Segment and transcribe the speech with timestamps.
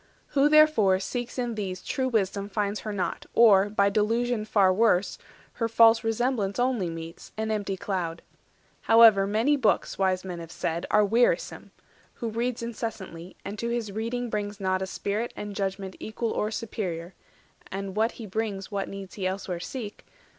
[0.29, 5.19] Who, therefore, seeks in these True wisdom finds her not, or, by delusion Far worse,
[5.53, 8.21] her false resemblance only meets, 320 An empty cloud.
[8.85, 11.69] However, many books, Wise men have said, are wearisome;
[12.15, 16.49] who reads Incessantly, and to his reading brings not A spirit and judgment equal or
[16.49, 17.13] superior,
[17.71, 20.03] (And what he brings what needs he elsewhere seek?)